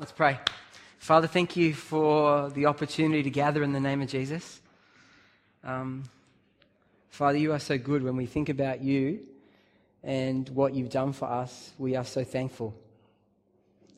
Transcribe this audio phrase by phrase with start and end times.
[0.00, 0.38] Let's pray.
[1.00, 4.60] Father, thank you for the opportunity to gather in the name of Jesus.
[5.64, 6.04] Um,
[7.08, 9.18] Father, you are so good when we think about you
[10.04, 11.72] and what you've done for us.
[11.78, 12.76] We are so thankful.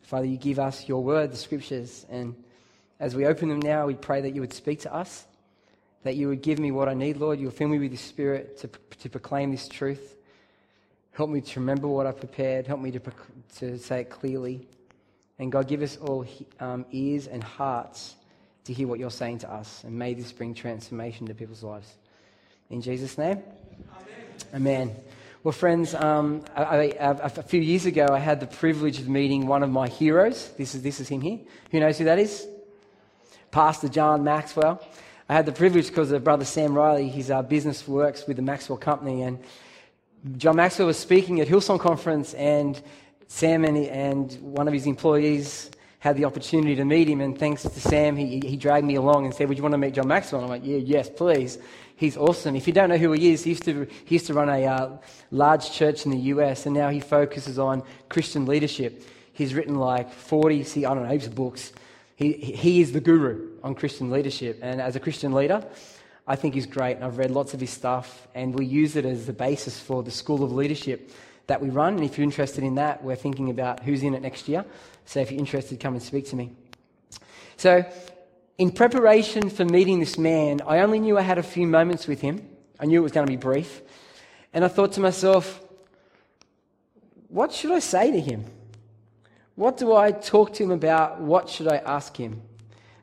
[0.00, 2.34] Father, you give us your word, the scriptures, and
[2.98, 5.26] as we open them now, we pray that you would speak to us,
[6.04, 7.38] that you would give me what I need, Lord.
[7.38, 8.70] You'll fill me with your spirit to,
[9.00, 10.16] to proclaim this truth.
[11.12, 12.66] Help me to remember what I've prepared.
[12.66, 13.02] Help me to,
[13.56, 14.66] to say it clearly.
[15.40, 16.26] And God, give us all
[16.60, 18.14] um, ears and hearts
[18.64, 19.82] to hear what you're saying to us.
[19.84, 21.94] And may this bring transformation to people's lives.
[22.68, 23.42] In Jesus' name?
[24.52, 24.90] Amen.
[24.90, 24.96] Amen.
[25.42, 26.42] Well, friends, um,
[27.46, 30.50] few years ago, I had the privilege of meeting one of my heroes.
[30.58, 31.38] This is, this is him here.
[31.70, 32.46] Who knows who that is?
[33.50, 34.86] Pastor John Maxwell.
[35.26, 37.08] I had the privilege because of brother Sam Riley.
[37.08, 39.22] His uh, business works with the Maxwell Company.
[39.22, 39.38] And
[40.36, 42.78] John Maxwell was speaking at Hillsong Conference, and
[43.30, 45.70] Sam and, and one of his employees
[46.00, 49.24] had the opportunity to meet him, and thanks to Sam, he, he dragged me along
[49.24, 50.42] and said, Would you want to meet John Maxwell?
[50.42, 51.56] I'm like, Yeah, yes, please.
[51.94, 52.56] He's awesome.
[52.56, 54.66] If you don't know who he is, he used to, he used to run a
[54.66, 54.96] uh,
[55.30, 59.04] large church in the US, and now he focuses on Christian leadership.
[59.32, 61.72] He's written like 40, see, I don't know, heaps of books.
[62.16, 64.58] He, he is the guru on Christian leadership.
[64.60, 65.64] And as a Christian leader,
[66.26, 66.96] I think he's great.
[66.96, 70.02] And I've read lots of his stuff, and we use it as the basis for
[70.02, 71.12] the School of Leadership
[71.50, 71.94] that we run.
[71.96, 74.64] And if you're interested in that, we're thinking about who's in it next year.
[75.04, 76.52] So if you're interested, come and speak to me.
[77.56, 77.84] So,
[78.56, 82.20] in preparation for meeting this man, I only knew I had a few moments with
[82.20, 82.48] him.
[82.78, 83.82] I knew it was going to be brief.
[84.52, 85.60] And I thought to myself,
[87.28, 88.44] what should I say to him?
[89.56, 91.20] What do I talk to him about?
[91.20, 92.42] What should I ask him?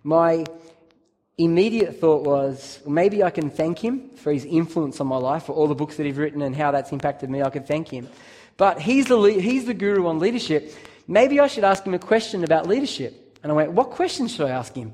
[0.04, 0.46] My
[1.38, 5.44] immediate thought was well, maybe I can thank him for his influence on my life,
[5.44, 7.44] for all the books that he's written and how that's impacted me.
[7.44, 8.10] I could thank him.
[8.58, 10.74] But he's the, he's the guru on leadership.
[11.08, 13.40] Maybe I should ask him a question about leadership.
[13.44, 14.94] And I went, What question should I ask him?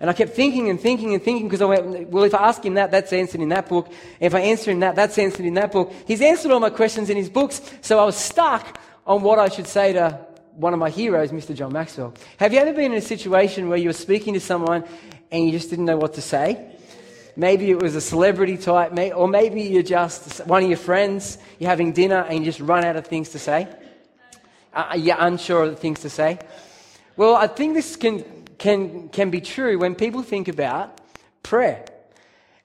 [0.00, 2.64] And I kept thinking and thinking and thinking because I went, Well, if I ask
[2.64, 3.92] him that, that's answered in that book.
[4.18, 5.92] If I answer him that, that's answered in that book.
[6.06, 7.60] He's answered all my questions in his books.
[7.82, 11.54] So I was stuck on what I should say to one of my heroes, Mr.
[11.54, 12.14] John Maxwell.
[12.38, 14.84] Have you ever been in a situation where you were speaking to someone
[15.30, 16.76] and you just didn't know what to say?
[17.34, 21.70] Maybe it was a celebrity type, or maybe you're just one of your friends, you're
[21.70, 23.68] having dinner and you just run out of things to say.
[24.74, 26.38] Uh, you're unsure of the things to say.
[27.16, 28.24] Well, I think this can,
[28.58, 31.00] can, can be true when people think about
[31.42, 31.84] prayer.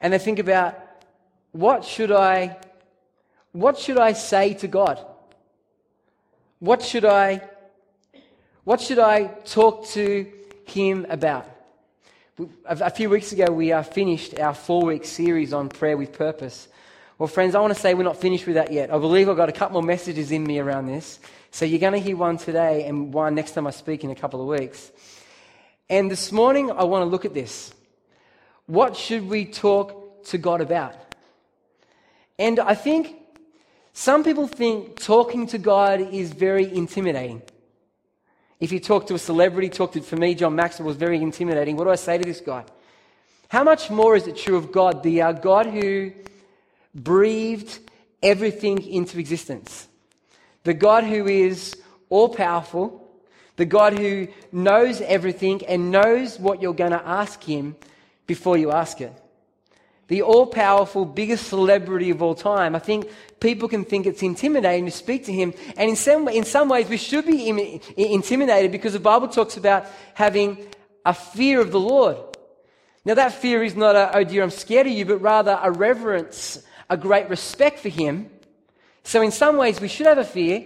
[0.02, 0.78] And they think about
[1.52, 2.58] what should I,
[3.52, 5.04] what should I say to God?
[6.60, 7.42] What should I,
[8.64, 10.32] what should I talk to
[10.66, 11.57] Him about?
[12.66, 16.68] A few weeks ago, we uh, finished our four week series on prayer with purpose.
[17.18, 18.94] Well, friends, I want to say we're not finished with that yet.
[18.94, 21.20] I believe I've got a couple more messages in me around this.
[21.50, 24.16] So you're going to hear one today and one next time I speak in a
[24.16, 24.92] couple of weeks.
[25.90, 27.74] And this morning, I want to look at this.
[28.68, 30.94] What should we talk to God about?
[32.38, 33.16] And I think
[33.94, 37.42] some people think talking to God is very intimidating.
[38.60, 41.78] If you talk to a celebrity, talk to, for me, John Maxwell was very intimidating.
[41.78, 42.66] What do I say to this guy?
[43.50, 46.12] How much more is it true of God, the uh, God who
[46.94, 47.80] breathed
[48.22, 49.88] everything into existence?
[50.64, 51.76] The God who is
[52.10, 53.08] all powerful,
[53.56, 57.76] the God who knows everything and knows what you're going to ask him
[58.26, 59.14] before you ask it
[60.08, 62.76] the all powerful, biggest celebrity of all time.
[62.76, 63.10] I think
[63.40, 65.54] people can think it's intimidating to speak to him.
[65.76, 69.58] And in some, in some ways, we should be Im- intimidated because the Bible talks
[69.58, 70.66] about having
[71.06, 72.18] a fear of the Lord.
[73.04, 75.72] Now, that fear is not a, oh dear, I'm scared of you, but rather a
[75.72, 78.30] reverence, a great respect for him.
[79.04, 80.66] So, in some ways, we should have a fear,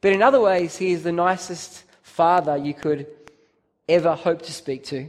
[0.00, 3.06] but in other ways, he is the nicest father you could
[3.88, 5.08] ever hope to speak to.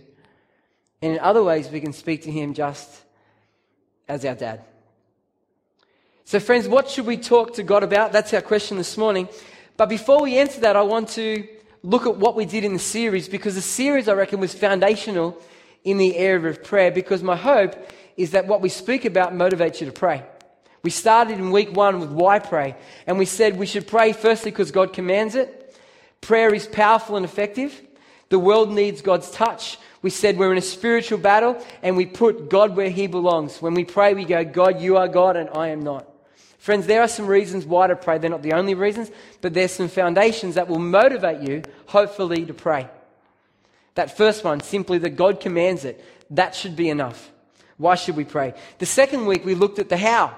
[1.01, 3.02] And in other ways, we can speak to him just
[4.07, 4.61] as our dad.
[6.25, 8.11] So, friends, what should we talk to God about?
[8.11, 9.27] That's our question this morning.
[9.75, 11.47] But before we answer that, I want to
[11.81, 15.37] look at what we did in the series because the series, I reckon, was foundational
[15.83, 17.75] in the area of prayer because my hope
[18.15, 20.23] is that what we speak about motivates you to pray.
[20.83, 22.75] We started in week one with why pray,
[23.07, 25.77] and we said we should pray firstly because God commands it.
[26.21, 27.81] Prayer is powerful and effective.
[28.29, 29.77] The world needs God's touch.
[30.03, 33.61] We said we're in a spiritual battle and we put God where He belongs.
[33.61, 36.07] When we pray, we go, God, you are God and I am not.
[36.59, 38.19] Friends, there are some reasons why to pray.
[38.19, 39.11] They're not the only reasons,
[39.41, 42.87] but there's some foundations that will motivate you, hopefully, to pray.
[43.95, 46.03] That first one, simply that God commands it.
[46.29, 47.31] That should be enough.
[47.77, 48.53] Why should we pray?
[48.79, 50.35] The second week, we looked at the how,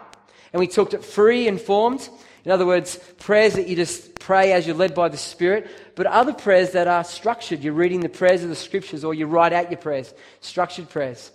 [0.52, 2.10] and we talked at free and formed.
[2.44, 6.08] In other words, prayers that you just pray as you're led by the Spirit, but
[6.08, 7.62] other prayers that are structured.
[7.62, 10.12] You're reading the prayers of the scriptures or you write out your prayers,
[10.42, 11.32] structured prayers.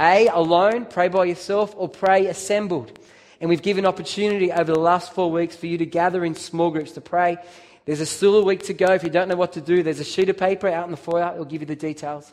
[0.00, 2.96] A, alone, pray by yourself, or pray assembled.
[3.40, 6.70] And we've given opportunity over the last four weeks for you to gather in small
[6.70, 7.38] groups to pray.
[7.86, 8.92] There's a still a week to go.
[8.92, 10.96] If you don't know what to do, there's a sheet of paper out in the
[10.96, 11.32] foyer.
[11.32, 12.32] It'll give you the details.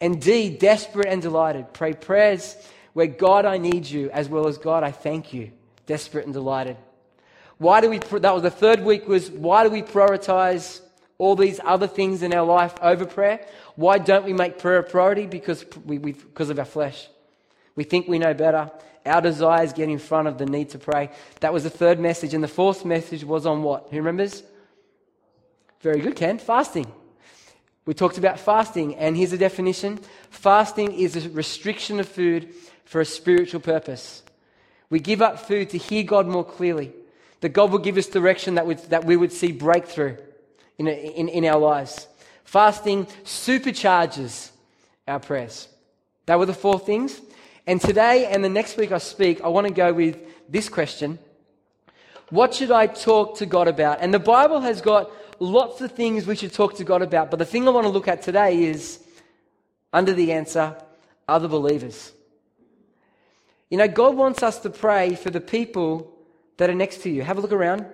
[0.00, 1.72] And D, desperate and delighted.
[1.72, 2.56] Pray prayers
[2.92, 5.50] where God, I need you, as well as God, I thank you.
[5.86, 6.76] Desperate and delighted.
[7.58, 10.80] Why do we, that was the third week was, why do we prioritize
[11.18, 13.46] all these other things in our life over prayer?
[13.76, 15.26] Why don't we make prayer a priority?
[15.26, 17.08] Because, we, we, because of our flesh.
[17.76, 18.70] We think we know better.
[19.06, 21.10] Our desires get in front of the need to pray.
[21.40, 22.34] That was the third message.
[22.34, 23.88] And the fourth message was on what?
[23.90, 24.42] Who remembers?
[25.80, 26.38] Very good, Ken.
[26.38, 26.86] Fasting.
[27.86, 30.00] We talked about fasting, and here's a definition
[30.30, 32.54] fasting is a restriction of food
[32.86, 34.22] for a spiritual purpose.
[34.88, 36.92] We give up food to hear God more clearly,
[37.44, 40.16] that God will give us direction that, would, that we would see breakthrough
[40.78, 42.08] in, in, in our lives.
[42.42, 44.50] Fasting supercharges
[45.06, 45.68] our prayers.
[46.24, 47.20] That were the four things.
[47.66, 50.16] And today and the next week I speak, I want to go with
[50.48, 51.18] this question
[52.30, 54.00] What should I talk to God about?
[54.00, 57.38] And the Bible has got lots of things we should talk to God about, but
[57.38, 59.04] the thing I want to look at today is
[59.92, 60.74] under the answer
[61.28, 62.10] other believers.
[63.68, 66.13] You know, God wants us to pray for the people
[66.56, 67.22] that are next to you.
[67.22, 67.86] Have a look around,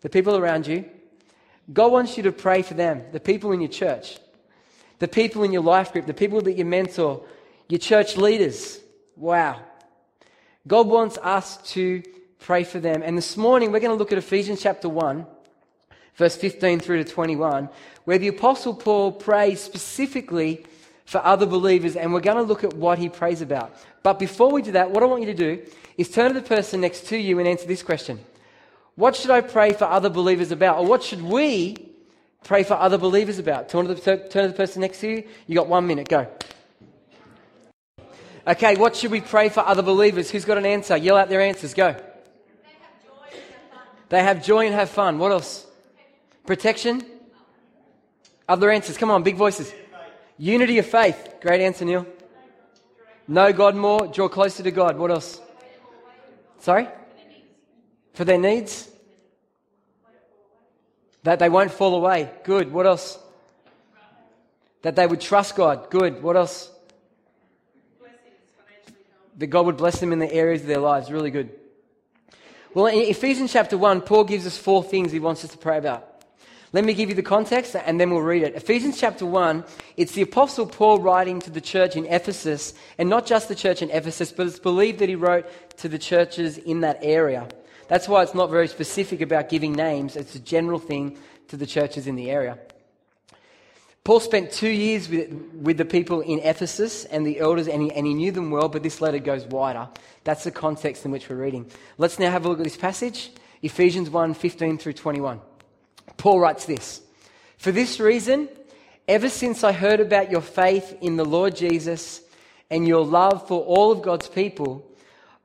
[0.00, 0.84] the people around you.
[1.72, 4.18] God wants you to pray for them, the people in your church,
[4.98, 7.24] the people in your life group, the people that you mentor,
[7.68, 8.80] your church leaders.
[9.16, 9.60] Wow.
[10.66, 12.02] God wants us to
[12.40, 13.02] pray for them.
[13.04, 15.26] And this morning we're going to look at Ephesians chapter 1,
[16.16, 17.68] verse 15 through to 21,
[18.04, 20.64] where the Apostle Paul prays specifically
[21.04, 23.74] for other believers, and we're going to look at what he prays about.
[24.02, 25.62] But before we do that, what I want you to do
[26.00, 28.20] is turn to the person next to you and answer this question
[28.94, 30.78] What should I pray for other believers about?
[30.78, 31.76] Or what should we
[32.42, 33.68] pray for other believers about?
[33.68, 35.24] Turn to the, turn to the person next to you.
[35.46, 36.26] You got one minute, go.
[38.46, 40.30] Okay, what should we pray for other believers?
[40.30, 40.96] Who's got an answer?
[40.96, 41.94] Yell out their answers, go.
[44.08, 45.18] They have joy and have fun.
[45.18, 45.66] What else?
[46.46, 47.04] Protection?
[48.48, 48.96] Other answers.
[48.96, 49.72] Come on, big voices.
[50.38, 51.34] Unity of faith.
[51.42, 52.06] Great answer, Neil.
[53.28, 54.96] Know God more, draw closer to God.
[54.96, 55.40] What else?
[56.60, 56.88] Sorry?
[58.14, 58.88] For their needs?
[61.22, 62.30] That they won't fall away.
[62.44, 62.72] Good.
[62.72, 63.18] What else?
[64.82, 65.90] That they would trust God.
[65.90, 66.22] Good.
[66.22, 66.70] What else?
[69.36, 71.10] That God would bless them in the areas of their lives.
[71.10, 71.50] Really good.
[72.72, 75.78] Well, in Ephesians chapter 1, Paul gives us four things he wants us to pray
[75.78, 76.09] about.
[76.72, 78.54] Let me give you the context and then we'll read it.
[78.54, 79.64] Ephesians chapter 1,
[79.96, 83.82] it's the Apostle Paul writing to the church in Ephesus, and not just the church
[83.82, 85.46] in Ephesus, but it's believed that he wrote
[85.78, 87.48] to the churches in that area.
[87.88, 91.18] That's why it's not very specific about giving names, it's a general thing
[91.48, 92.56] to the churches in the area.
[94.04, 97.90] Paul spent two years with, with the people in Ephesus and the elders, and he,
[97.90, 99.88] and he knew them well, but this letter goes wider.
[100.22, 101.68] That's the context in which we're reading.
[101.98, 103.30] Let's now have a look at this passage
[103.62, 105.40] Ephesians 1 15 through 21.
[106.16, 107.00] Paul writes this
[107.56, 108.48] For this reason,
[109.08, 112.20] ever since I heard about your faith in the Lord Jesus
[112.70, 114.86] and your love for all of God's people,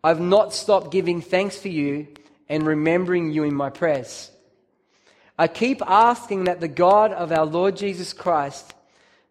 [0.03, 2.07] I've not stopped giving thanks for you
[2.47, 4.29] and remembering you in my prayers.
[5.37, 8.73] I keep asking that the God of our Lord Jesus Christ,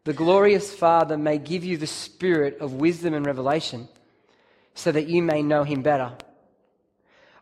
[0.04, 3.88] the glorious Father, may give you the spirit of wisdom and revelation
[4.74, 6.12] so that you may know him better.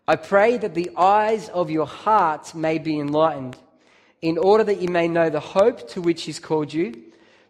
[0.07, 3.57] I pray that the eyes of your hearts may be enlightened
[4.23, 6.95] in order that you may know the hope to which he's called you,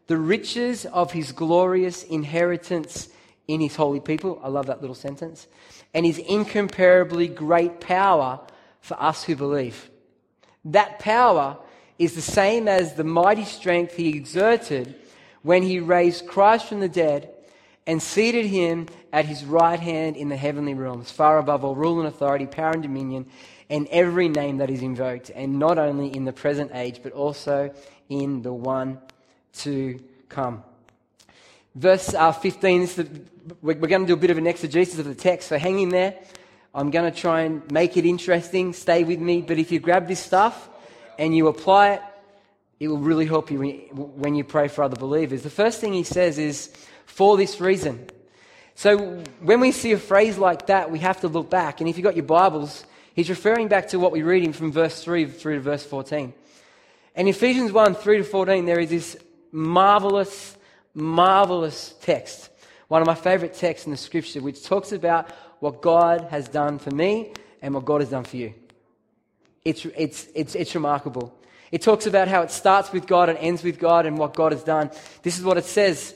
[0.06, 3.08] the riches of his glorious inheritance
[3.46, 4.40] in his holy people.
[4.42, 5.46] I love that little sentence.
[5.94, 8.40] And his incomparably great power
[8.80, 9.90] for us who believe.
[10.64, 11.58] That power
[11.98, 14.94] is the same as the mighty strength he exerted
[15.42, 17.30] when he raised Christ from the dead
[17.86, 21.98] and seated him at his right hand in the heavenly realms, far above all rule
[21.98, 23.26] and authority, power and dominion,
[23.72, 27.74] and every name that is invoked, and not only in the present age, but also
[28.10, 28.98] in the one
[29.54, 29.98] to
[30.28, 30.62] come.
[31.74, 33.08] Verse uh, 15, the,
[33.62, 35.78] we're, we're going to do a bit of an exegesis of the text, so hang
[35.78, 36.18] in there.
[36.74, 38.74] I'm going to try and make it interesting.
[38.74, 39.40] Stay with me.
[39.40, 40.68] But if you grab this stuff
[41.18, 42.02] and you apply it,
[42.78, 45.42] it will really help you when you pray for other believers.
[45.42, 46.74] The first thing he says is,
[47.06, 48.06] for this reason.
[48.74, 51.80] So when we see a phrase like that, we have to look back.
[51.80, 52.84] And if you've got your Bibles,
[53.14, 56.32] He's referring back to what we read reading from verse 3 through to verse 14.
[57.14, 59.16] And Ephesians 1 3 to 14, there is this
[59.50, 60.56] marvelous,
[60.94, 62.48] marvelous text.
[62.88, 66.78] One of my favorite texts in the scripture, which talks about what God has done
[66.78, 68.54] for me and what God has done for you.
[69.64, 71.38] It's, it's, it's, it's remarkable.
[71.70, 74.52] It talks about how it starts with God and ends with God and what God
[74.52, 74.90] has done.
[75.22, 76.14] This is what it says.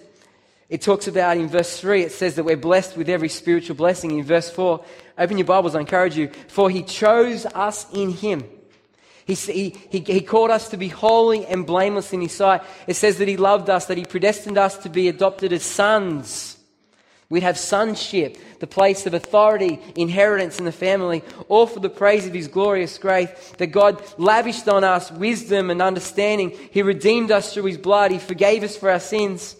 [0.69, 4.11] It talks about in verse 3, it says that we're blessed with every spiritual blessing.
[4.11, 4.85] In verse 4,
[5.19, 6.29] open your Bibles, I encourage you.
[6.49, 8.45] For he chose us in him.
[9.25, 12.63] He, he, he, called us to be holy and blameless in his sight.
[12.87, 16.57] It says that he loved us, that he predestined us to be adopted as sons
[17.29, 22.25] We'd have sonship, the place of authority, inheritance in the family, all for the praise
[22.25, 26.57] of His glorious grace that God lavished on us wisdom and understanding.
[26.71, 28.13] He redeemed us through His blood.
[28.13, 29.57] He forgave us for our sins.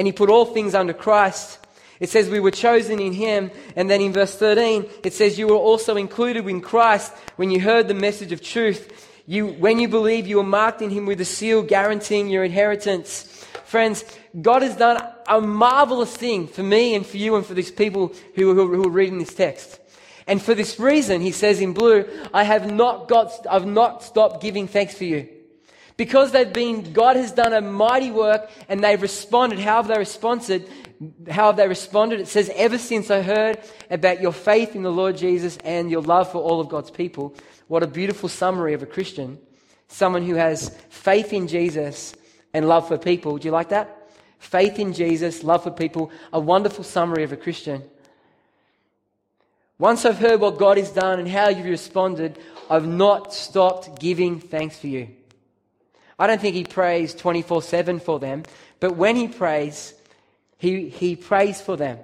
[0.00, 1.58] And He put all things under Christ.
[2.00, 3.50] It says we were chosen in Him.
[3.76, 7.60] And then in verse 13, it says you were also included in Christ when you
[7.60, 9.22] heard the message of truth.
[9.26, 13.24] You, when you believe, you were marked in Him with a seal guaranteeing your inheritance.
[13.66, 14.06] Friends,
[14.40, 18.14] God has done a marvelous thing for me and for you and for these people
[18.36, 19.78] who, who, who are reading this text.
[20.26, 24.40] And for this reason, he says in blue, I have not got, I've not stopped
[24.40, 25.28] giving thanks for you.
[26.00, 29.58] Because they've been, God has done a mighty work and they've responded.
[29.58, 30.66] How have they responded?
[31.28, 32.20] How have they responded?
[32.20, 33.58] It says, ever since I heard
[33.90, 37.34] about your faith in the Lord Jesus and your love for all of God's people.
[37.68, 39.38] What a beautiful summary of a Christian.
[39.88, 42.14] Someone who has faith in Jesus
[42.54, 43.36] and love for people.
[43.36, 43.98] Do you like that?
[44.38, 47.82] faith in Jesus, love for people, a wonderful summary of a Christian.
[49.78, 52.38] Once I've heard what God has done and how you've responded,
[52.70, 55.08] I've not stopped giving thanks for you.
[56.20, 58.42] I don't think he prays 24 7 for them,
[58.78, 59.94] but when he prays,
[60.58, 61.98] he, he prays for them.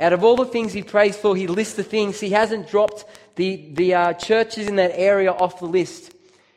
[0.00, 2.18] Out of all the things he prays for, he lists the things.
[2.18, 3.04] He hasn't dropped
[3.36, 6.12] the, the uh, churches in that area off the list.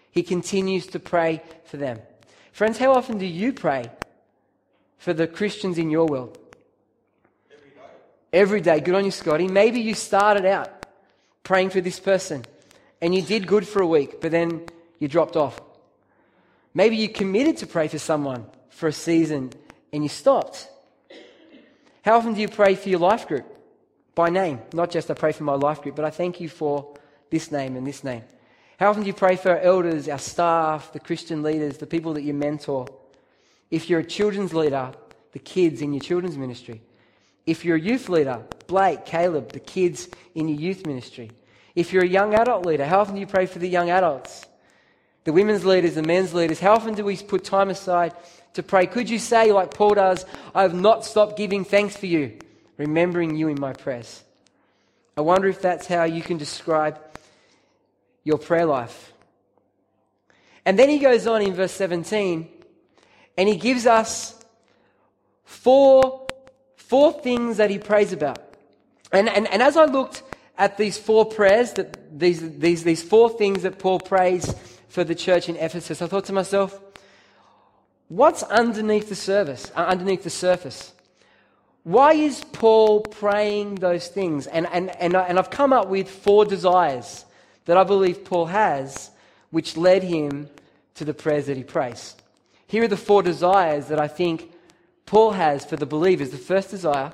[0.10, 2.00] He continues to pray for them.
[2.52, 3.86] Friends, how often do you pray
[4.98, 6.38] for the Christians in your world?
[7.52, 7.82] Every day.
[8.34, 8.80] Every day.
[8.80, 9.48] Good on you, Scotty.
[9.48, 10.88] Maybe you started out
[11.44, 12.44] praying for this person
[13.02, 14.66] and you did good for a week, but then
[14.98, 15.62] you dropped off.
[16.74, 19.52] Maybe you committed to pray for someone for a season
[19.92, 20.68] and you stopped.
[22.04, 23.46] How often do you pray for your life group?
[24.16, 24.60] By name.
[24.74, 26.98] Not just I pray for my life group, but I thank you for
[27.30, 28.24] this name and this name.
[28.80, 32.14] How often do you pray for our elders, our staff, the Christian leaders, the people
[32.14, 32.88] that you mentor?
[33.70, 34.92] If you're a children's leader,
[35.34, 36.82] the kids in your children's ministry.
[37.46, 41.32] If you're a youth leader, Blake, Caleb, the kids in your youth ministry.
[41.76, 44.46] If you're a young adult leader, how often do you pray for the young adults?
[45.24, 48.14] The women's leaders, the men's leaders, how often do we put time aside
[48.54, 48.88] to pray?
[48.88, 50.26] Could you say, like Paul does,
[50.56, 52.40] I have not stopped giving thanks for you,
[52.78, 54.24] remembering you in my prayers?
[55.16, 57.00] I wonder if that's how you can describe
[58.24, 59.14] your prayer life.
[60.66, 62.48] And then he goes on in verse 17
[63.38, 64.44] and he gives us
[65.44, 66.28] four,
[66.76, 68.40] four things that he prays about.
[69.12, 70.24] And, and, and as I looked
[70.58, 74.54] at these four prayers, that these, these, these four things that Paul prays
[74.92, 76.78] for the church in Ephesus, I thought to myself,
[78.10, 79.72] what's underneath the surface?
[79.74, 80.92] Uh, underneath the surface?
[81.84, 84.48] Why is Paul praying those things?
[84.48, 87.24] And, and, and, I, and I've come up with four desires
[87.66, 89.12] that I believe Paul has,
[89.50, 90.50] which led him
[90.96, 92.18] to the prayers that he prays.
[92.68, 94.52] Here are the four desires that I think
[95.06, 96.32] Paul has for the believers.
[96.32, 97.14] The first desire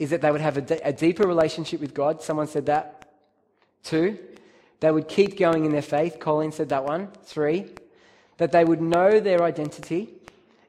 [0.00, 2.22] is that they would have a, deeper relationship with God.
[2.22, 3.08] Someone said that.
[3.84, 4.18] Two,
[4.84, 6.20] they would keep going in their faith.
[6.20, 7.08] Colleen said that one.
[7.24, 7.70] Three,
[8.36, 10.10] that they would know their identity.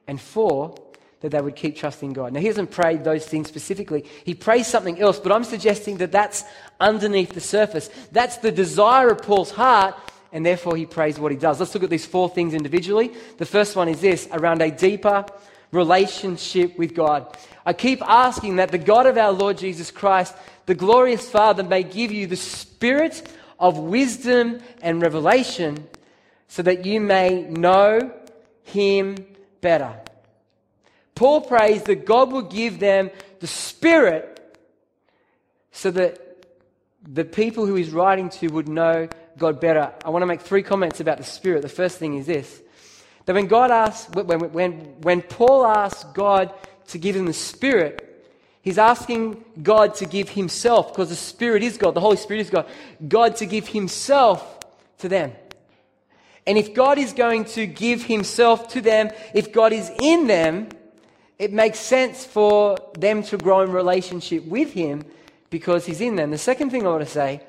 [0.08, 0.74] And four,
[1.20, 2.32] that they would keep trusting God.
[2.32, 4.06] Now, he doesn't pray those things specifically.
[4.24, 6.44] He prays something else, but I'm suggesting that that's
[6.80, 7.90] underneath the surface.
[8.10, 9.94] That's the desire of Paul's heart,
[10.32, 11.60] and therefore he prays what he does.
[11.60, 13.12] Let's look at these four things individually.
[13.36, 15.26] The first one is this around a deeper
[15.72, 17.36] relationship with God.
[17.66, 21.82] I keep asking that the God of our Lord Jesus Christ, the glorious Father, may
[21.82, 23.28] give you the spirit
[23.58, 25.86] of wisdom and revelation
[26.48, 28.12] so that you may know
[28.62, 29.16] him
[29.60, 29.94] better.
[31.14, 33.10] Paul prays that God will give them
[33.40, 34.32] the spirit
[35.72, 36.26] so that
[37.06, 39.08] the people who he's writing to would know
[39.38, 41.62] God better, I want to make three comments about the Spirit.
[41.62, 42.62] The first thing is this
[43.26, 46.52] that when God asks, when, when, when Paul asks God
[46.88, 48.02] to give him the Spirit,
[48.66, 52.50] he's asking God to give himself, because the Spirit is God, the Holy Spirit is
[52.50, 52.66] God,
[53.06, 54.58] God to give himself
[54.98, 55.32] to them.
[56.48, 60.68] And if God is going to give himself to them, if God is in them,
[61.38, 65.04] it makes sense for them to grow in relationship with him
[65.48, 66.32] because he's in them.
[66.32, 67.42] The second thing I want to say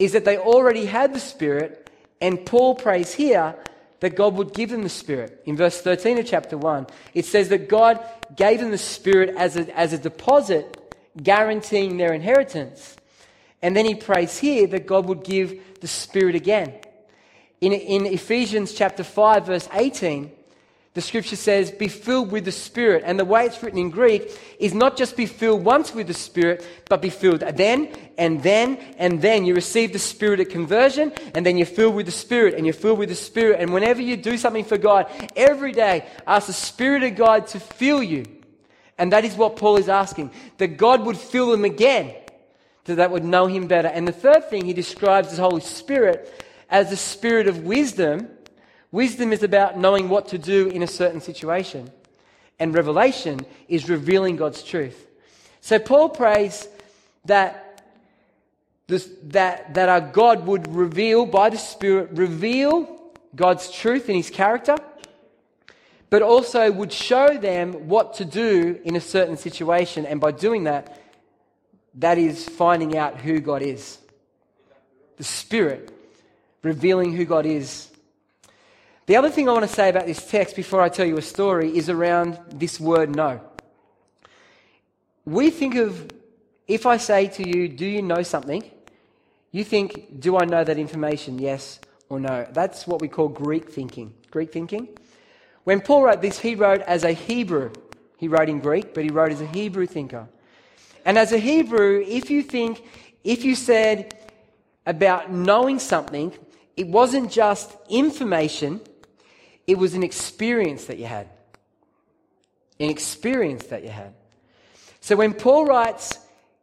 [0.00, 1.90] is that they already had the Spirit,
[2.20, 3.54] and Paul prays here
[4.00, 5.42] that God would give them the Spirit.
[5.44, 8.04] In verse 13 of chapter 1, it says that God
[8.34, 10.76] gave them the Spirit as a, as a deposit,
[11.22, 12.96] guaranteeing their inheritance.
[13.62, 16.74] And then he prays here that God would give the Spirit again.
[17.60, 20.32] In, in Ephesians chapter 5, verse 18,
[20.92, 23.04] the scripture says, Be filled with the Spirit.
[23.06, 26.14] And the way it's written in Greek is not just be filled once with the
[26.14, 29.44] Spirit, but be filled then and then and then.
[29.44, 32.72] You receive the Spirit at conversion, and then you're filled with the Spirit, and you're
[32.72, 33.60] filled with the Spirit.
[33.60, 37.60] And whenever you do something for God, every day, ask the Spirit of God to
[37.60, 38.24] fill you.
[38.98, 42.14] And that is what Paul is asking that God would fill them again,
[42.84, 43.88] so that would know Him better.
[43.88, 48.28] And the third thing he describes the Holy Spirit as the Spirit of wisdom
[48.92, 51.90] Wisdom is about knowing what to do in a certain situation,
[52.58, 55.06] and revelation is revealing God's truth.
[55.60, 56.68] So Paul prays
[57.26, 57.82] that,
[58.88, 63.00] this, that, that our God would reveal, by the Spirit, reveal
[63.36, 64.76] God's truth in his character,
[66.08, 70.04] but also would show them what to do in a certain situation.
[70.04, 71.00] And by doing that,
[71.94, 73.98] that is finding out who God is.
[75.16, 75.92] The Spirit
[76.62, 77.90] revealing who God is
[79.06, 81.22] the other thing I want to say about this text before I tell you a
[81.22, 83.40] story is around this word know.
[85.24, 86.10] We think of,
[86.66, 88.62] if I say to you, Do you know something?
[89.52, 91.38] You think, Do I know that information?
[91.38, 92.46] Yes or no.
[92.52, 94.12] That's what we call Greek thinking.
[94.30, 94.88] Greek thinking.
[95.64, 97.72] When Paul wrote this, he wrote as a Hebrew.
[98.16, 100.28] He wrote in Greek, but he wrote as a Hebrew thinker.
[101.04, 102.84] And as a Hebrew, if you think,
[103.24, 104.14] if you said
[104.86, 106.32] about knowing something,
[106.76, 108.80] it wasn't just information,
[109.70, 111.28] it was an experience that you had.
[112.80, 114.14] An experience that you had.
[115.00, 116.18] So when Paul writes,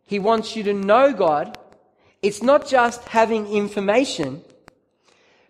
[0.06, 1.58] he wants you to know God,
[2.22, 4.42] it's not just having information,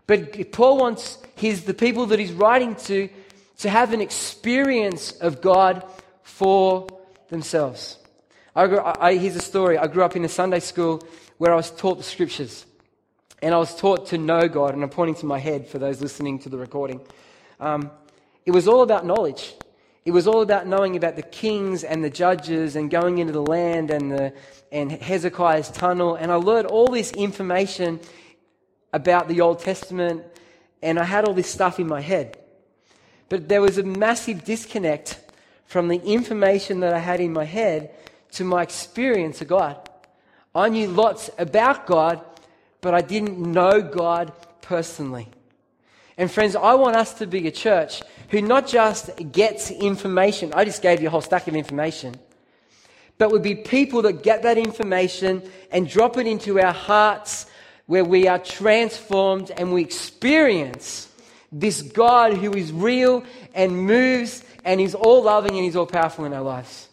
[0.05, 3.09] but Paul wants his, the people that he's writing to
[3.57, 5.83] to have an experience of God
[6.21, 6.85] for
[7.29, 7.97] themselves.
[8.55, 8.65] I,
[8.99, 9.79] I, here's a story.
[9.79, 11.01] I grew up in a Sunday school
[11.39, 12.67] where I was taught the scriptures.
[13.41, 16.01] And I was taught to know God, and I'm pointing to my head for those
[16.01, 17.01] listening to the recording.
[17.59, 17.91] Um,
[18.45, 19.53] it was all about knowledge.
[20.05, 23.41] It was all about knowing about the kings and the judges and going into the
[23.41, 24.33] land and, the,
[24.71, 26.15] and Hezekiah's tunnel.
[26.15, 27.99] And I learned all this information
[28.93, 30.23] about the Old Testament,
[30.81, 32.37] and I had all this stuff in my head.
[33.27, 35.19] But there was a massive disconnect
[35.65, 37.93] from the information that I had in my head
[38.31, 39.89] to my experience of God.
[40.55, 42.21] I knew lots about God,
[42.81, 45.27] but I didn't know God personally.
[46.17, 50.65] And friends, I want us to be a church who not just gets information, I
[50.65, 52.15] just gave you a whole stack of information,
[53.17, 57.45] but would be people that get that information and drop it into our hearts
[57.85, 61.09] where we are transformed and we experience
[61.51, 66.25] this God who is real and moves and is all loving and is all powerful
[66.25, 66.89] in our lives.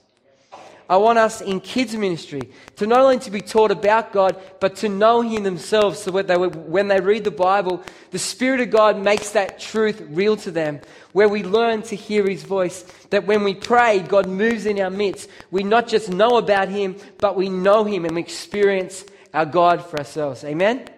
[0.88, 4.77] I want us in kids ministry to not only to be taught about God, but
[4.77, 5.99] to know Him themselves.
[5.99, 10.03] So that they, when they read the Bible, the Spirit of God makes that truth
[10.11, 10.81] real to them.
[11.12, 12.83] Where we learn to hear His voice.
[13.09, 15.31] That when we pray, God moves in our midst.
[15.51, 19.85] We not just know about Him, but we know Him and we experience our God
[19.87, 20.44] for ourselves.
[20.44, 20.81] Amen?
[20.81, 20.90] Amen.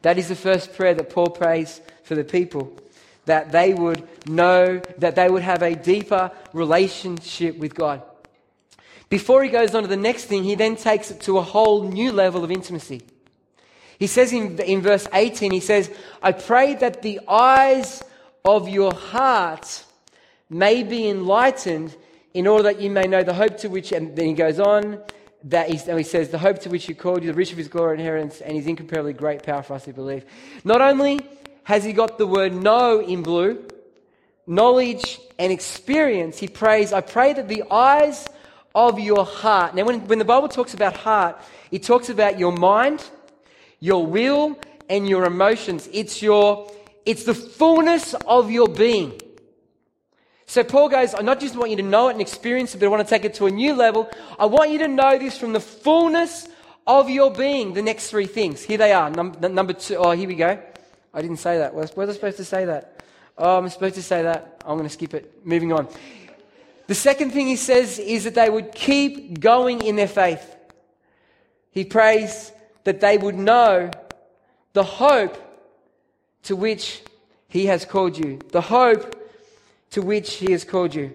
[0.00, 2.74] That is the first prayer that Paul prays for the people.
[3.26, 8.02] That they would know, that they would have a deeper relationship with God.
[9.12, 11.82] Before he goes on to the next thing, he then takes it to a whole
[11.82, 13.02] new level of intimacy.
[13.98, 15.90] He says in, in verse 18, he says,
[16.22, 18.02] I pray that the eyes
[18.42, 19.84] of your heart
[20.48, 21.94] may be enlightened
[22.32, 24.98] in order that you may know the hope to which, and then he goes on,
[25.44, 27.68] that he, he says, the hope to which he called you, the riches of his
[27.68, 30.24] glory and inheritance, and his incomparably great power for us to believe.
[30.64, 31.20] Not only
[31.64, 33.62] has he got the word know in blue,
[34.46, 38.26] knowledge and experience, he prays, I pray that the eyes
[38.74, 39.74] of your heart.
[39.74, 43.04] Now, when, when the Bible talks about heart, it talks about your mind,
[43.80, 44.58] your will,
[44.88, 45.88] and your emotions.
[45.92, 46.70] It's your,
[47.06, 49.20] it's the fullness of your being.
[50.46, 52.86] So Paul goes, I not just want you to know it and experience it, but
[52.86, 54.10] I want to take it to a new level.
[54.38, 56.46] I want you to know this from the fullness
[56.86, 57.72] of your being.
[57.72, 58.62] The next three things.
[58.62, 59.08] Here they are.
[59.08, 59.96] Number, number two.
[59.96, 60.60] Oh, here we go.
[61.14, 61.74] I didn't say that.
[61.74, 63.02] Was, was I supposed to say that?
[63.38, 64.62] Oh, I'm supposed to say that.
[64.66, 65.46] I'm going to skip it.
[65.46, 65.88] Moving on.
[66.92, 70.44] The second thing he says is that they would keep going in their faith.
[71.70, 72.52] He prays
[72.84, 73.90] that they would know
[74.74, 75.38] the hope
[76.42, 77.00] to which
[77.48, 78.40] he has called you.
[78.50, 79.16] The hope
[79.92, 81.14] to which he has called you.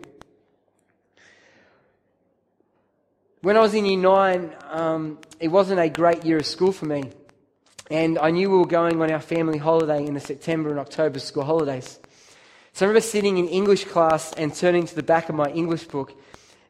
[3.43, 6.87] When I was in year nine, um, it wasn't a great year of school for
[6.87, 7.11] me.
[7.91, 11.19] And I knew we were going on our family holiday in the September and October
[11.19, 11.99] school holidays.
[12.77, 15.85] So I remember sitting in English class and turning to the back of my English
[15.85, 16.13] book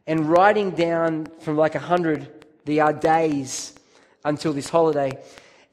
[0.06, 3.74] and writing down from like 100 the uh, days
[4.24, 5.22] until this holiday.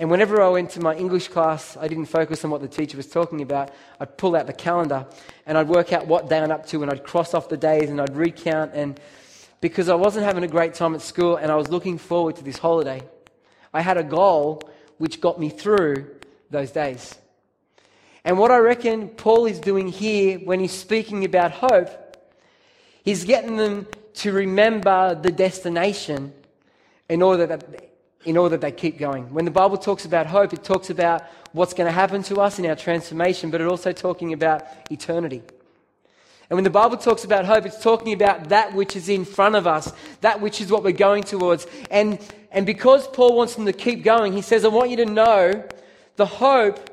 [0.01, 2.97] And whenever I went to my English class, I didn't focus on what the teacher
[2.97, 3.73] was talking about.
[4.01, 5.07] I'd pull out the calendar
[5.47, 7.88] and I'd work out what day I'm up to and I'd cross off the days
[7.88, 8.73] and I'd recount.
[8.75, 8.99] And
[9.61, 12.42] because I wasn't having a great time at school and I was looking forward to
[12.42, 13.03] this holiday,
[13.73, 14.68] I had a goal
[14.99, 16.11] which got me through
[16.51, 17.14] those days.
[18.24, 21.90] And what I reckon Paul is doing here when he's speaking about hope,
[23.02, 26.32] he's getting them to remember the destination
[27.08, 27.90] in order that,
[28.24, 29.32] in order that they keep going.
[29.34, 32.58] When the Bible talks about hope, it talks about what's going to happen to us
[32.58, 35.42] in our transformation, but it's also talking about eternity.
[36.48, 39.54] And when the Bible talks about hope, it's talking about that which is in front
[39.54, 41.66] of us, that which is what we're going towards.
[41.90, 42.18] And,
[42.50, 45.64] and because Paul wants them to keep going, he says, I want you to know
[46.16, 46.90] the hope,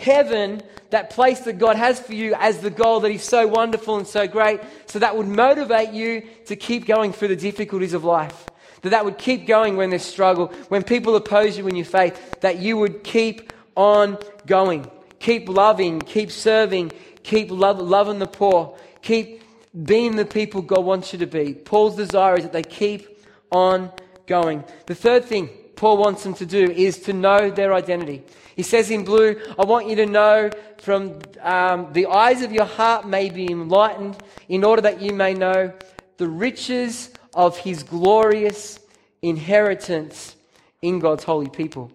[0.00, 3.96] heaven, that place that God has for you as the goal that is so wonderful
[3.96, 4.60] and so great.
[4.86, 8.46] So that would motivate you to keep going through the difficulties of life.
[8.82, 12.40] That that would keep going when there's struggle, when people oppose you in your faith,
[12.40, 14.90] that you would keep on going.
[15.18, 19.42] Keep loving, keep serving, keep love, loving the poor, keep
[19.84, 21.54] being the people God wants you to be.
[21.54, 23.92] Paul's desire is that they keep on
[24.26, 24.64] going.
[24.86, 28.22] The third thing Paul wants them to do is to know their identity.
[28.54, 32.66] He says in blue, I want you to know from um, the eyes of your
[32.66, 35.72] heart may be enlightened in order that you may know
[36.18, 38.78] the riches of his glorious
[39.22, 40.36] inheritance
[40.82, 41.90] in God's holy people.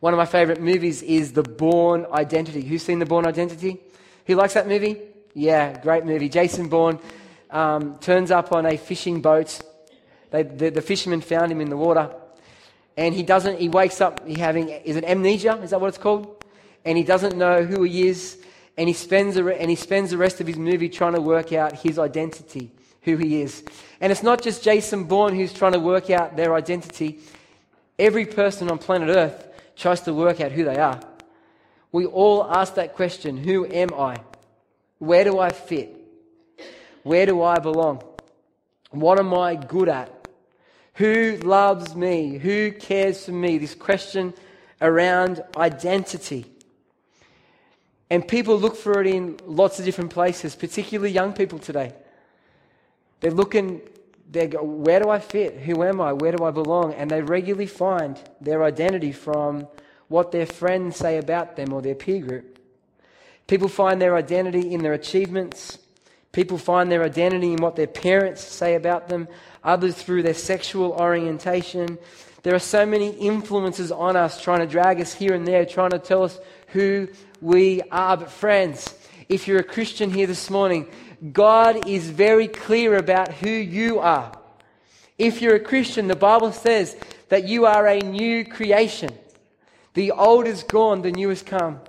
[0.00, 2.60] One of my favorite movies is The Bourne Identity.
[2.60, 3.80] Who's seen The Bourne Identity?
[4.26, 5.00] Who likes that movie?
[5.32, 6.28] Yeah, great movie.
[6.28, 6.98] Jason Bourne
[7.50, 9.58] um, turns up on a fishing boat.
[10.32, 12.14] They, the, the fishermen found him in the water.
[12.96, 15.60] And he doesn't, he wakes up having, is it amnesia?
[15.62, 16.44] Is that what it's called?
[16.84, 18.38] And he doesn't know who he is.
[18.76, 21.78] And he spends, and he spends the rest of his movie trying to work out
[21.78, 22.70] his identity
[23.02, 23.62] who he is.
[24.00, 27.20] And it's not just Jason Bourne who's trying to work out their identity.
[27.98, 31.00] Every person on planet Earth tries to work out who they are.
[31.92, 34.16] We all ask that question Who am I?
[34.98, 36.00] Where do I fit?
[37.02, 38.02] Where do I belong?
[38.90, 40.10] What am I good at?
[40.94, 42.38] Who loves me?
[42.38, 43.58] Who cares for me?
[43.58, 44.34] This question
[44.80, 46.46] around identity.
[48.10, 51.92] And people look for it in lots of different places, particularly young people today.
[53.20, 53.80] They're looking,
[54.30, 55.58] they go, where do I fit?
[55.60, 56.12] Who am I?
[56.12, 56.94] Where do I belong?
[56.94, 59.66] And they regularly find their identity from
[60.08, 62.58] what their friends say about them or their peer group.
[63.46, 65.78] People find their identity in their achievements.
[66.32, 69.28] People find their identity in what their parents say about them,
[69.64, 71.98] others through their sexual orientation.
[72.42, 75.90] There are so many influences on us trying to drag us here and there, trying
[75.90, 77.08] to tell us who
[77.40, 78.18] we are.
[78.18, 78.94] But, friends,
[79.28, 80.86] if you're a Christian here this morning,
[81.32, 84.38] God is very clear about who you are.
[85.16, 86.96] If you're a Christian, the Bible says
[87.30, 89.10] that you are a new creation.
[89.94, 91.80] The old is gone, the new has come.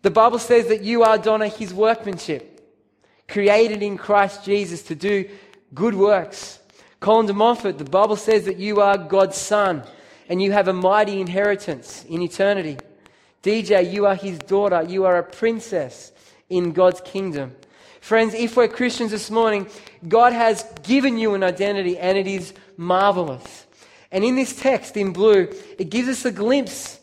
[0.00, 2.60] The Bible says that you are, Donna, his workmanship,
[3.28, 5.28] created in Christ Jesus to do
[5.72, 6.58] good works.
[7.02, 9.82] Colin de Montfort, the Bible says that you are God's son
[10.28, 12.78] and you have a mighty inheritance in eternity.
[13.42, 14.84] DJ, you are his daughter.
[14.84, 16.12] You are a princess
[16.48, 17.56] in God's kingdom.
[18.00, 19.66] Friends, if we're Christians this morning,
[20.06, 23.66] God has given you an identity and it is marvelous.
[24.12, 27.00] And in this text in blue, it gives us a glimpse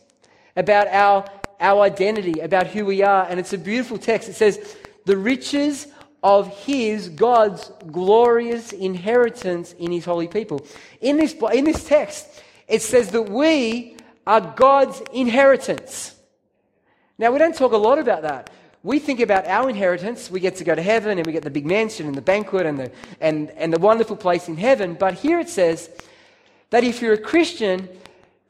[0.56, 3.26] about our, our identity, about who we are.
[3.30, 4.30] And it's a beautiful text.
[4.30, 5.88] It says, the riches
[6.21, 10.65] of his, God's glorious inheritance in his holy people.
[11.01, 12.27] In this, in this text,
[12.67, 16.15] it says that we are God's inheritance.
[17.17, 18.49] Now, we don't talk a lot about that
[18.84, 20.32] we think about our inheritance.
[20.32, 22.65] We get to go to heaven and we get the big mansion and the banquet
[22.65, 24.93] and the, and, and the wonderful place in heaven.
[24.93, 25.89] But here it says
[26.69, 27.89] that if you're a Christian,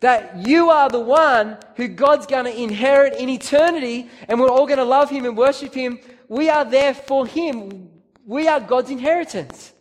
[0.01, 4.67] that you are the one who God's going to inherit in eternity and we're all
[4.67, 5.99] going to love Him and worship Him.
[6.29, 7.89] We are there for Him.
[8.25, 9.73] We are God's inheritance.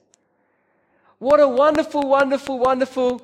[1.18, 3.22] What a wonderful, wonderful, wonderful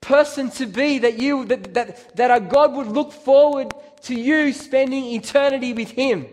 [0.00, 4.52] person to be that you that, that, that our God would look forward to you
[4.52, 6.26] spending eternity with Him.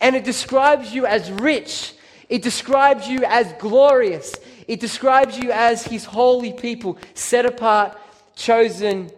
[0.00, 1.94] And it describes you as rich.
[2.28, 4.34] It describes you as glorious.
[4.68, 7.98] It describes you as his holy people, set apart,
[8.36, 9.10] chosen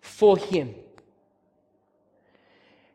[0.00, 0.74] for him.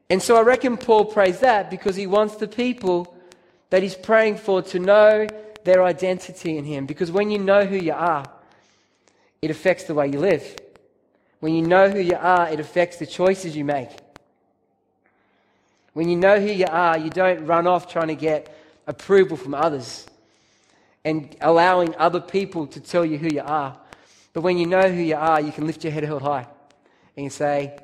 [0.09, 3.15] And so I reckon Paul prays that because he wants the people
[3.69, 5.27] that he's praying for to know
[5.63, 6.85] their identity in him.
[6.85, 8.25] Because when you know who you are,
[9.41, 10.55] it affects the way you live.
[11.39, 13.89] When you know who you are, it affects the choices you make.
[15.93, 18.55] When you know who you are, you don't run off trying to get
[18.87, 20.05] approval from others
[21.05, 23.77] and allowing other people to tell you who you are.
[24.33, 26.47] But when you know who you are, you can lift your head held high
[27.15, 27.77] and you say,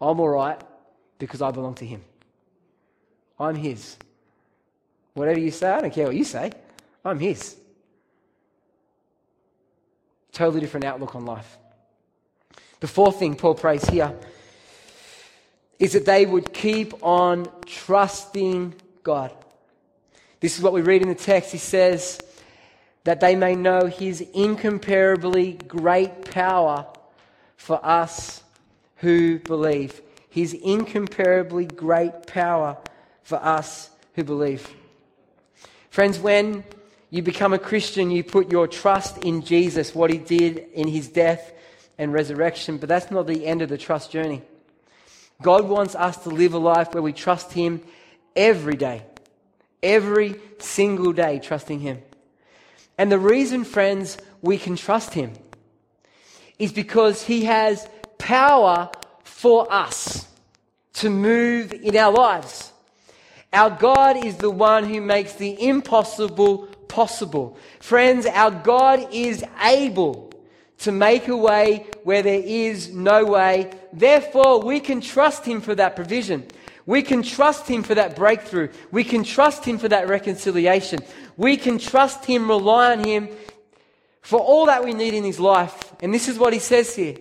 [0.00, 0.60] I'm all right
[1.18, 2.02] because I belong to Him.
[3.38, 3.96] I'm His.
[5.14, 6.52] Whatever you say, I don't care what you say.
[7.04, 7.56] I'm His.
[10.32, 11.58] Totally different outlook on life.
[12.80, 14.14] The fourth thing Paul prays here
[15.78, 19.32] is that they would keep on trusting God.
[20.40, 21.52] This is what we read in the text.
[21.52, 22.20] He says,
[23.04, 26.86] that they may know his incomparably great power
[27.56, 28.42] for us
[28.96, 30.00] who believe.
[30.34, 32.76] His incomparably great power
[33.22, 34.68] for us who believe.
[35.90, 36.64] Friends, when
[37.10, 41.06] you become a Christian, you put your trust in Jesus, what he did in his
[41.06, 41.52] death
[41.98, 44.42] and resurrection, but that's not the end of the trust journey.
[45.40, 47.80] God wants us to live a life where we trust him
[48.34, 49.04] every day,
[49.84, 52.02] every single day, trusting him.
[52.98, 55.32] And the reason, friends, we can trust him
[56.58, 58.90] is because he has power
[59.34, 60.28] for us
[60.94, 62.72] to move in our lives.
[63.52, 67.58] Our God is the one who makes the impossible possible.
[67.80, 70.32] Friends, our God is able
[70.78, 73.72] to make a way where there is no way.
[73.92, 76.46] Therefore, we can trust him for that provision.
[76.86, 78.68] We can trust Him for that breakthrough.
[78.90, 81.00] We can trust Him for that reconciliation.
[81.34, 83.30] We can trust Him, rely on Him
[84.20, 85.94] for all that we need in His life.
[86.02, 87.16] And this is what He says here.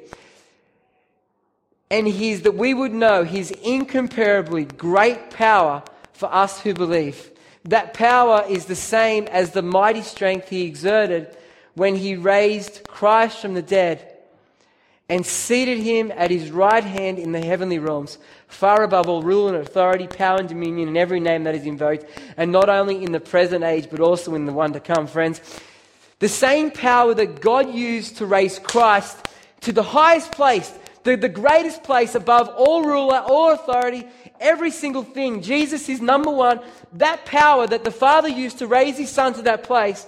[1.94, 7.30] And His, that we would know His incomparably great power for us who believe.
[7.66, 11.38] That power is the same as the mighty strength He exerted
[11.76, 14.10] when He raised Christ from the dead
[15.10, 19.48] and seated him at his right hand in the heavenly realms, far above all rule
[19.48, 22.06] and authority, power and dominion, and every name that is invoked,
[22.38, 25.40] and not only in the present age, but also in the one to come, friends.
[26.20, 29.18] The same power that God used to raise Christ
[29.62, 30.74] to the highest place,
[31.04, 34.08] the, the greatest place above all ruler, all authority,
[34.40, 35.42] every single thing.
[35.42, 36.62] Jesus is number one.
[36.94, 40.08] That power that the Father used to raise his Son to that place,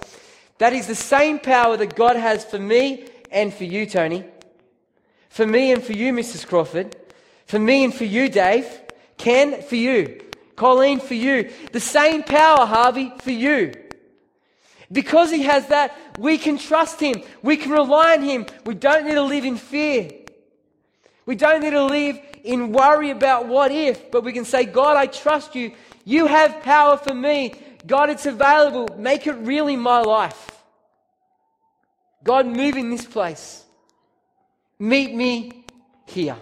[0.58, 4.24] that is the same power that God has for me and for you, Tony.
[5.28, 6.46] For me and for you, Mrs.
[6.46, 6.96] Crawford.
[7.44, 8.66] For me and for you, Dave.
[9.18, 10.22] Ken, for you.
[10.56, 11.50] Colleen, for you.
[11.72, 13.74] The same power, Harvey, for you.
[14.90, 17.22] Because he has that, we can trust him.
[17.42, 18.46] We can rely on him.
[18.64, 20.10] We don't need to live in fear.
[21.26, 24.96] We don't need to live in worry about what if, but we can say, God,
[24.96, 25.72] I trust you.
[26.04, 27.52] You have power for me.
[27.84, 28.88] God, it's available.
[28.96, 30.52] Make it really my life.
[32.22, 33.64] God, move in this place.
[34.78, 35.64] Meet me
[36.06, 36.36] here.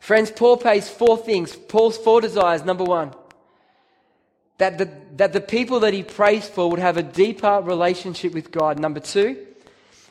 [0.00, 1.54] Friends, Paul pays four things.
[1.54, 2.64] Paul's four desires.
[2.64, 3.14] Number one,
[4.58, 8.50] that the, that the people that he prays for would have a deeper relationship with
[8.50, 8.78] God.
[8.78, 9.46] Number two,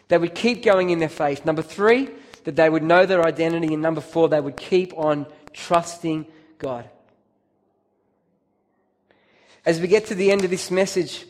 [0.07, 1.45] they would keep going in their faith.
[1.45, 2.09] Number three,
[2.43, 3.73] that they would know their identity.
[3.73, 6.25] And number four, they would keep on trusting
[6.57, 6.89] God.
[9.65, 11.25] As we get to the end of this message,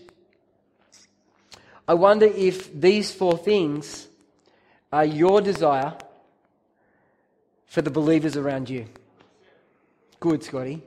[1.88, 4.08] I wonder if these four things
[4.92, 5.94] are your desire
[7.72, 8.86] for the believers around you?
[10.20, 10.82] Good, Scotty.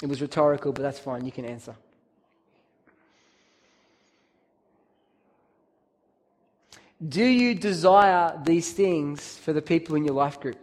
[0.00, 1.24] It was rhetorical, but that's fine.
[1.24, 1.74] You can answer.
[7.04, 10.56] Do you desire these things for the people in your life group?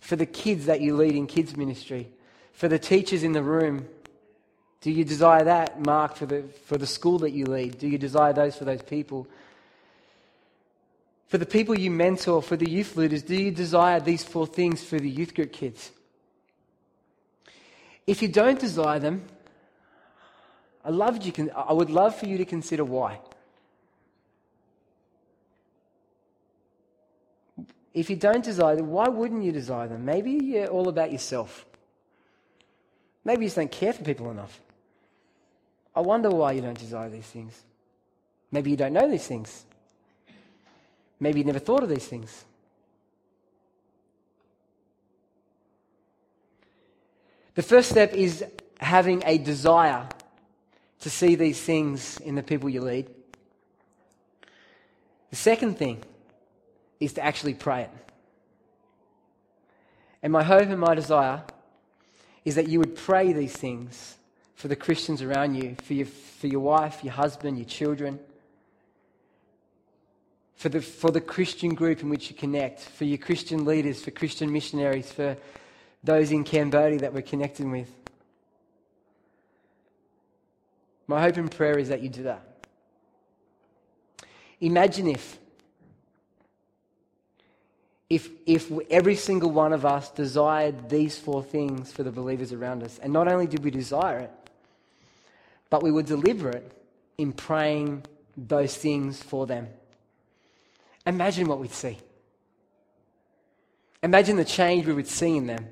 [0.00, 2.08] For the kids that you lead in kids' ministry?
[2.52, 3.88] For the teachers in the room?
[4.80, 7.78] Do you desire that, Mark, for the, for the school that you lead?
[7.78, 9.26] Do you desire those for those people?
[11.28, 14.84] For the people you mentor, for the youth leaders, do you desire these four things
[14.84, 15.90] for the youth group kids?
[18.06, 19.24] If you don't desire them,
[20.84, 23.18] I, loved you I would love for you to consider why.
[27.94, 30.04] If you don't desire them, why wouldn't you desire them?
[30.04, 31.66] Maybe you're all about yourself.
[33.24, 34.60] Maybe you just don't care for people enough.
[35.94, 37.62] I wonder why you don't desire these things.
[38.50, 39.64] Maybe you don't know these things.
[41.20, 42.44] Maybe you never thought of these things.
[47.54, 48.44] The first step is
[48.80, 50.08] having a desire
[51.00, 53.10] to see these things in the people you lead.
[55.30, 56.02] The second thing
[57.02, 57.90] is to actually pray it.
[60.22, 61.42] And my hope and my desire
[62.44, 64.16] is that you would pray these things
[64.54, 68.18] for the Christians around you, for your, for your wife, your husband, your children
[70.62, 74.12] for the, for the Christian group in which you connect, for your Christian leaders, for
[74.12, 75.36] Christian missionaries, for
[76.04, 77.90] those in Cambodia that we're connecting with.
[81.08, 82.46] My hope and prayer is that you do that.
[84.60, 85.36] Imagine if,
[88.12, 92.82] if, if every single one of us desired these four things for the believers around
[92.82, 94.30] us, and not only did we desire it,
[95.70, 96.70] but we would deliver it
[97.16, 98.04] in praying
[98.36, 99.66] those things for them.
[101.06, 101.96] Imagine what we'd see.
[104.02, 105.66] Imagine the change we would see in them.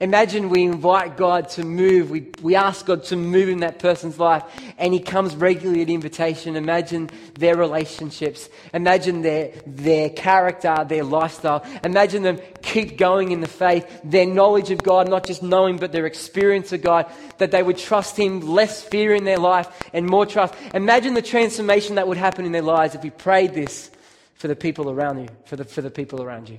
[0.00, 2.08] Imagine we invite God to move.
[2.08, 4.44] We, we ask God to move in that person's life,
[4.78, 6.54] and He comes regularly at invitation.
[6.54, 8.48] Imagine their relationships.
[8.72, 11.66] Imagine their, their character, their lifestyle.
[11.82, 15.90] Imagine them keep going in the faith, their knowledge of God, not just knowing, but
[15.90, 20.06] their experience of God, that they would trust Him, less fear in their life, and
[20.06, 20.54] more trust.
[20.74, 23.90] Imagine the transformation that would happen in their lives if we prayed this
[24.34, 26.58] for the people around you, for the, for the people around you.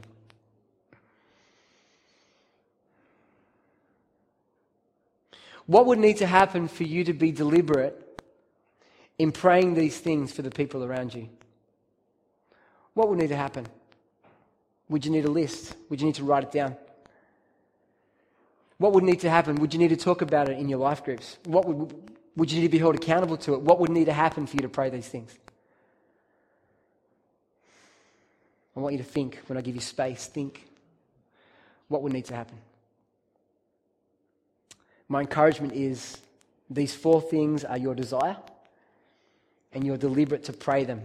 [5.70, 8.24] What would need to happen for you to be deliberate
[9.20, 11.30] in praying these things for the people around you?
[12.96, 13.68] What would need to happen?
[14.90, 15.76] Would you need a list?
[15.90, 16.76] Would you need to write it down?
[18.80, 19.58] What would need to happen?
[19.58, 21.38] Would you need to talk about it in your life groups?
[21.46, 21.94] What would,
[22.36, 23.62] would you need to be held accountable to it?
[23.62, 25.38] What would need to happen for you to pray these things?
[28.76, 30.68] I want you to think when I give you space, think
[31.90, 32.58] what would need to happen
[35.10, 36.18] my encouragement is
[36.70, 38.38] these four things are your desire,
[39.74, 41.02] and you're deliberate to pray them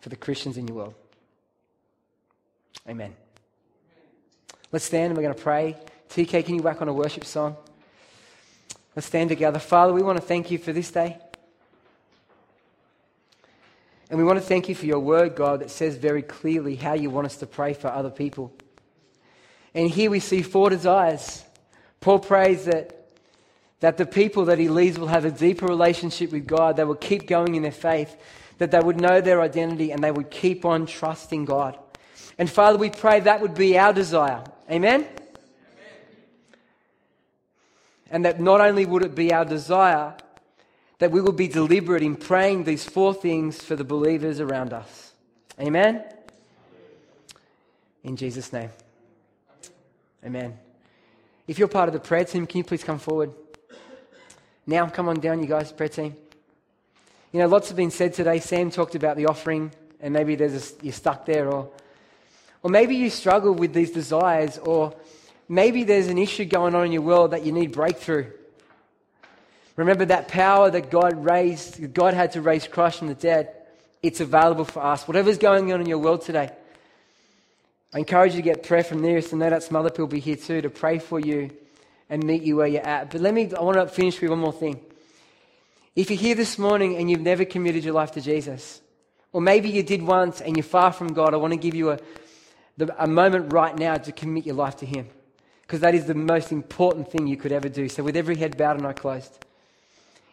[0.00, 0.94] for the Christians in your world.
[2.88, 3.14] Amen.
[4.72, 5.76] Let's stand and we're going to pray.
[6.10, 7.56] TK, can you whack on a worship song?
[8.96, 9.58] Let's stand together.
[9.58, 11.18] Father, we want to thank you for this day.
[14.10, 16.94] And we want to thank you for your word, God, that says very clearly how
[16.94, 18.52] you want us to pray for other people.
[19.74, 21.42] And here we see four desires.
[22.00, 23.03] Paul prays that
[23.84, 26.74] that the people that he leads will have a deeper relationship with God.
[26.78, 28.16] They will keep going in their faith,
[28.56, 31.78] that they would know their identity and they would keep on trusting God.
[32.38, 34.42] And Father, we pray that would be our desire.
[34.70, 35.02] Amen?
[35.02, 35.08] Amen?
[38.10, 40.14] And that not only would it be our desire,
[40.98, 45.12] that we would be deliberate in praying these four things for the believers around us.
[45.60, 46.02] Amen?
[48.02, 48.70] In Jesus' name.
[50.24, 50.58] Amen.
[51.46, 53.43] If you're part of the prayer team, can you please come forward?
[54.66, 56.16] Now, come on down, you guys, prayer team.
[57.32, 58.38] You know, lots have been said today.
[58.38, 61.70] Sam talked about the offering, and maybe there's a, you're stuck there, or,
[62.62, 64.94] or maybe you struggle with these desires, or
[65.48, 68.26] maybe there's an issue going on in your world that you need breakthrough.
[69.76, 73.52] Remember that power that God raised, God had to raise Christ from the dead.
[74.02, 75.06] It's available for us.
[75.06, 76.50] Whatever's going on in your world today,
[77.92, 80.12] I encourage you to get prayer from nearest, and know that some other people will
[80.12, 81.50] be here too to pray for you
[82.08, 83.10] and meet you where you're at.
[83.10, 84.80] But let me, I want to finish with one more thing.
[85.96, 88.80] If you're here this morning and you've never committed your life to Jesus,
[89.32, 91.90] or maybe you did once and you're far from God, I want to give you
[91.90, 91.98] a,
[92.98, 95.08] a moment right now to commit your life to Him.
[95.62, 97.88] Because that is the most important thing you could ever do.
[97.88, 99.44] So, with every head bowed and eye closed,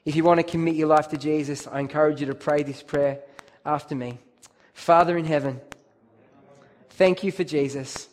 [0.03, 2.84] if you want to commit your life to Jesus, I encourage you to pray this
[2.84, 3.19] prayer
[3.65, 4.19] after me.
[4.73, 5.62] Father in heaven,
[6.89, 8.10] thank you for Jesus.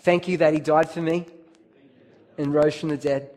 [0.00, 1.26] Thank you that He died for me
[2.42, 3.30] and rose from the dead.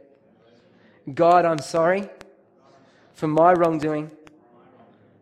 [1.13, 2.09] God, I'm sorry
[3.13, 4.11] for my wrongdoing.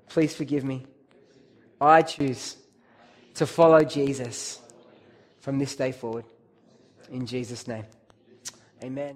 [0.09, 0.85] Please forgive me.
[1.79, 2.57] I choose
[3.35, 4.61] to follow Jesus
[5.39, 6.25] from this day forward.
[7.11, 7.85] In Jesus' name.
[8.81, 9.11] Amen.